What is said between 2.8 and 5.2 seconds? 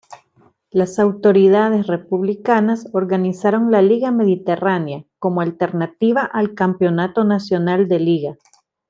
organizaron la Liga Mediterránea